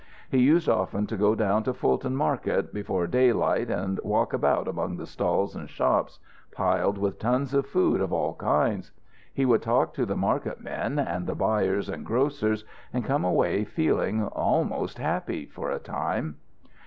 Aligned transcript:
He 0.31 0.39
used 0.39 0.67
often 0.67 1.05
to 1.05 1.15
go 1.15 1.35
down 1.35 1.61
to 1.61 1.75
Fulton 1.75 2.15
Market 2.15 2.73
before 2.73 3.05
daylight 3.05 3.69
and 3.69 3.99
walk 4.03 4.33
about 4.33 4.67
among 4.67 4.97
the 4.97 5.05
stalls 5.05 5.55
and 5.55 5.69
shops, 5.69 6.17
piled 6.51 6.97
with 6.97 7.19
tons 7.19 7.53
of 7.53 7.67
food 7.67 8.01
of 8.01 8.11
all 8.11 8.33
kinds. 8.33 8.91
He 9.31 9.45
would 9.45 9.61
talk 9.61 9.93
to 9.93 10.07
the 10.07 10.15
marketmen, 10.17 10.97
and 10.97 11.27
the 11.27 11.35
buyers 11.35 11.87
and 11.87 12.03
grocers, 12.03 12.65
and 12.91 13.05
come 13.05 13.23
away 13.23 13.63
feeling 13.63 14.23
almost 14.29 14.97
happy 14.97 15.45
for 15.45 15.69
a 15.69 15.77
time. 15.77 16.37